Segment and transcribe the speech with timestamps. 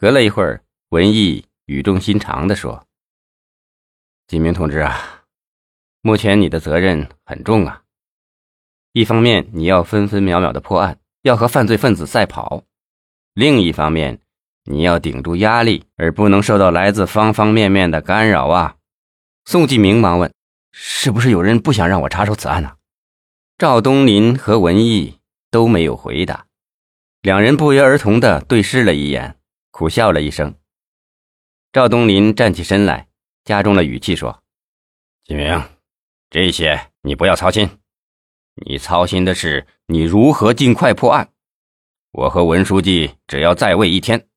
[0.00, 2.86] 隔了一会儿，文艺语重心长地说
[4.28, 5.24] ：“金明同志啊，
[6.02, 7.82] 目前你的责任很重啊。
[8.92, 12.62] 一方面你要分分秒秒的破案，要和犯罪分子赛跑；
[13.34, 14.20] 另一方面，
[14.66, 18.76] 你要顶住压力，而不能受到来自方方面面的干扰啊。”
[19.46, 20.32] 宋继明忙问
[20.70, 22.76] ：“是不是有人不想让我插手此案呢？”
[23.58, 25.18] 赵东林和文艺
[25.50, 26.46] 都没有回答，
[27.20, 29.34] 两人不约而同的对视了一眼。
[29.78, 30.56] 苦笑了一声，
[31.70, 33.06] 赵东林站起身来，
[33.44, 34.42] 加重了语气说
[35.22, 35.62] ：“金明，
[36.30, 37.78] 这些你不要操心，
[38.66, 41.32] 你操心的是你如何尽快破案。
[42.10, 44.28] 我和文书记只要在位一天，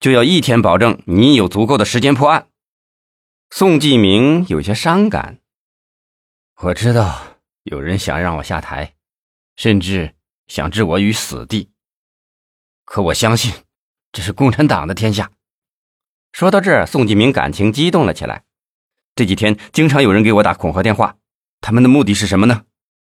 [0.00, 2.48] 就要一天保证你有足够的时间破案。”
[3.52, 5.42] 宋继明有些伤感，
[6.62, 8.94] 我知道有人想让我下台，
[9.56, 10.14] 甚至
[10.46, 11.70] 想置我于死地，
[12.86, 13.52] 可我相信。
[14.16, 15.30] 这是共产党的天下。
[16.32, 18.44] 说到这儿，宋继明感情激动了起来。
[19.14, 21.18] 这几天经常有人给我打恐吓电话，
[21.60, 22.64] 他们的目的是什么呢？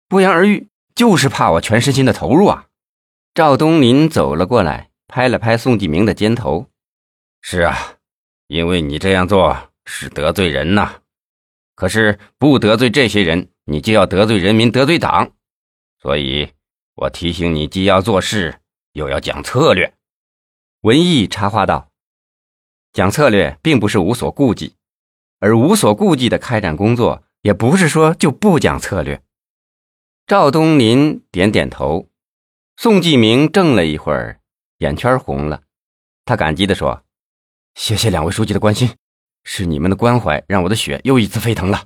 [0.08, 2.68] 不言而喻，就是怕我全身心的投入啊！
[3.34, 6.70] 赵东林走了过来，拍了拍宋继明的肩头
[7.42, 7.96] ：“是啊，
[8.46, 11.02] 因为你这样做是得罪人呐。
[11.74, 15.32] 可是不得罪这些人，你就要得罪人民，得罪党。
[16.00, 16.52] 所以，
[16.94, 18.60] 我提醒你，既要做事，
[18.94, 19.92] 又要讲策略。”
[20.82, 21.92] 文艺插话道
[22.92, 24.76] ：“讲策略并不是无所顾忌，
[25.40, 29.22] 而无所顾忌的开展工作，也不是说就不讲策略。”
[30.26, 32.10] 赵东林点点头，
[32.78, 34.40] 宋继明怔了一会儿，
[34.80, 35.62] 眼圈红了，
[36.26, 37.04] 他感激地说
[37.76, 38.96] ：“谢谢两位书记的关心，
[39.44, 41.86] 是你们的关怀让我的血又一次沸腾了。”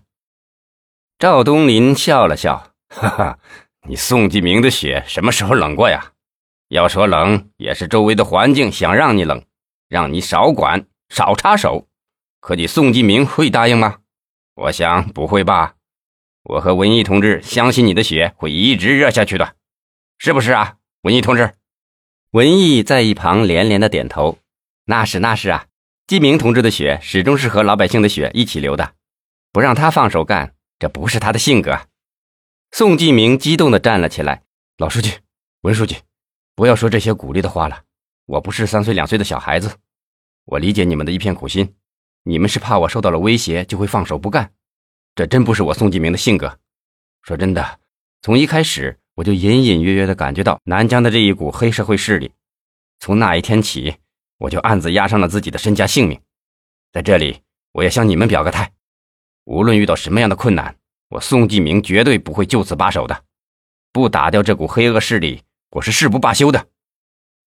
[1.19, 3.39] 赵东林笑了笑：“哈哈，
[3.89, 6.13] 你宋继明的血什么时候冷过呀？”
[6.69, 9.43] 要说冷，也是周围的环境想让你冷，
[9.87, 11.87] 让你少管、少插手。
[12.39, 13.99] 可你宋继明会答应吗？
[14.55, 15.75] 我想不会吧。
[16.43, 19.55] 我和文艺同志相信你的血会一直热下去的，
[20.17, 21.53] 是不是啊，文艺同志？
[22.31, 24.37] 文艺在一旁连连的点头。
[24.85, 25.65] 那是那是啊，
[26.05, 28.93] 继明同志的血始终是和老百姓的血一起流的，
[29.51, 31.79] 不让他放手干，这不是他的性格。
[32.71, 34.43] 宋继明激动的站了起来，
[34.77, 35.13] 老书记、
[35.61, 35.97] 文书记。
[36.55, 37.83] 不要说这些鼓励的话了，
[38.25, 39.75] 我不是三岁两岁的小孩子，
[40.45, 41.75] 我理解你们的一片苦心，
[42.23, 44.53] 你们是怕我受到了威胁就会放手不干，
[45.15, 46.57] 这真不是我宋继明的性格。
[47.23, 47.79] 说真的，
[48.21, 52.31] 从一开始我就隐隐约约的感觉到南疆的这一股黑社会势力，
[52.99, 53.97] 从那一天起，
[54.37, 56.21] 我就暗自押上了自己的身家性命。
[56.93, 57.41] 在这里，
[57.73, 58.71] 我要向你们表个态，
[59.43, 60.77] 无论遇到什么样的困难，
[61.09, 63.23] 我宋继明绝对不会就此罢手的，
[63.91, 65.41] 不打掉这股黑恶势力。
[65.71, 66.67] 我是誓不罢休的。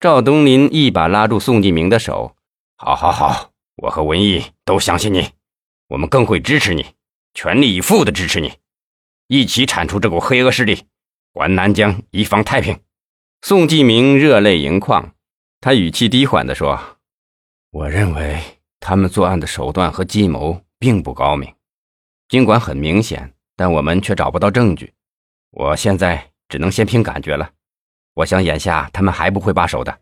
[0.00, 2.36] 赵东林一把拉住宋继明的手
[2.76, 5.30] ：“好，好，好，我和文艺都相信你，
[5.88, 6.86] 我们更会支持你，
[7.34, 8.52] 全力以赴的支持你，
[9.26, 10.84] 一起铲除这股黑恶势力，
[11.32, 12.78] 还南疆一方太平。”
[13.42, 15.14] 宋继明热泪盈眶，
[15.60, 16.98] 他语气低缓地说
[17.70, 18.40] ：“我认为
[18.78, 21.52] 他们作案的手段和计谋并不高明，
[22.28, 24.92] 尽管很明显，但我们却找不到证据。
[25.50, 27.50] 我现在只能先凭感觉了。”
[28.18, 30.00] 我想，眼下他们还不会罢手的，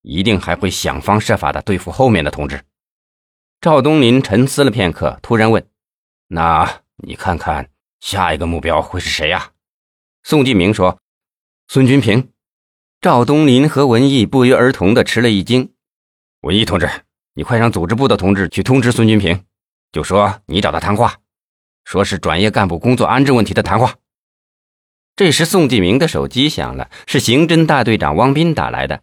[0.00, 2.64] 一定还会想方设法的对付后面的同志。
[3.60, 5.62] 赵东林沉思了片刻，突然问
[6.28, 7.68] ：“那你看看
[8.00, 9.50] 下一个目标会是谁呀？”
[10.24, 10.98] 宋继明说
[11.68, 12.30] ：“孙军平。”
[13.02, 15.74] 赵东林和文艺不约而同的吃了一惊。
[16.40, 16.88] 文艺同志，
[17.34, 19.44] 你快让组织部的同志去通知孙军平，
[19.92, 21.18] 就说你找他谈话，
[21.84, 23.94] 说是转业干部工作安置问题的谈话。
[25.14, 29.02] 这时，宋继明的手机响了，是刑侦大队长汪斌打来的。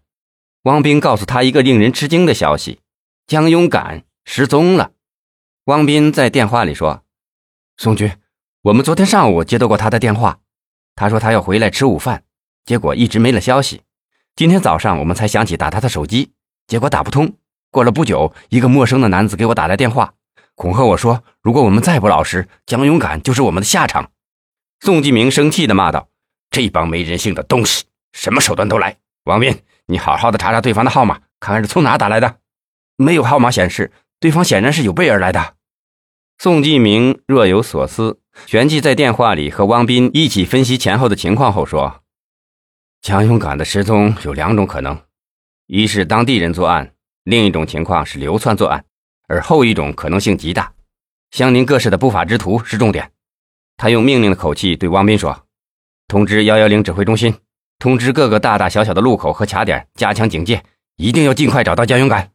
[0.64, 2.80] 汪斌告诉他一个令人吃惊的消息：
[3.28, 4.92] 江勇敢失踪了。
[5.66, 7.04] 汪斌在电话里说
[7.78, 8.12] ：“宋军，
[8.64, 10.40] 我们昨天上午接到过他的电话，
[10.96, 12.24] 他说他要回来吃午饭，
[12.66, 13.84] 结果一直没了消息。
[14.36, 16.32] 今天早上我们才想起打他的手机，
[16.66, 17.34] 结果打不通。
[17.70, 20.16] 过了不久，一个陌生的男子给我打来电话，
[20.56, 24.10] 恐吓我说，如果我们再不老实，江勇敢就是我们的下场。”
[24.82, 26.08] 宋继明生气的骂道
[26.50, 27.84] ：“这帮没人性的东西，
[28.14, 28.98] 什么手段都来！
[29.26, 32.38] 王斌，你好好的查查对方的号码，看看是从哪打来的。
[32.96, 33.92] 没有号码显示，
[34.22, 35.56] 对方显然是有备而来的。”
[36.40, 42.02] 宋继明若有所思，旋即在电话里和汪斌一起分析前后的情况后说
[43.04, 44.98] ：“蒋勇敢的失踪有两种可能，
[45.68, 46.94] 一是当地人作案，
[47.26, 48.86] 另一种情况是流窜作案，
[49.28, 50.72] 而后一种可能性极大。
[51.32, 53.12] 湘宁各市的不法之徒是重点。”
[53.80, 55.46] 他用命令的口气对汪斌说
[56.10, 57.34] ：“通知幺幺零指挥中心，
[57.80, 60.62] 通知各个大大小小的路口和卡点，加强警戒，
[60.98, 62.32] 一定要尽快找到江勇敢。”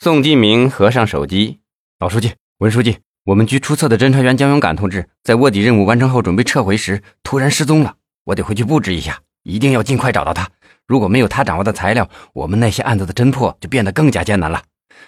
[0.00, 1.58] 宋继明合上手机，
[1.98, 2.96] 老书记、文书记，
[3.26, 10.48] 我们局出测的侦查员江永感同志在卧底任务完成后准备撤回时突然失踪了，我得回去布置一下，一定要尽快找到他。
[10.86, 14.62] 如果没有他掌握的材料，我们那些案子的侦破就变得更加艰难了。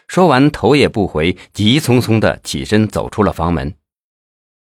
[0.06, 3.72] 说完，头也不回，急匆匆地起身走出了房门。